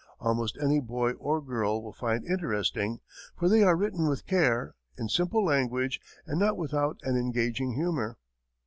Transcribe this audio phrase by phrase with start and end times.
[0.19, 3.01] Almost any boy or girl will find them interesting,
[3.37, 8.17] for they are written with care, in simple language, and not without an engaging humor.